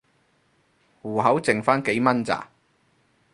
[1.03, 2.49] 戶口剩番幾蚊咋